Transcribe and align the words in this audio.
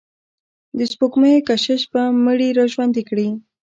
د 0.77 0.79
سپوږمیو 0.91 1.45
کشش 1.49 1.81
به 1.91 2.01
مړي 2.25 2.49
را 2.57 2.65
ژوندي 2.73 3.03
کړي. 3.09 3.27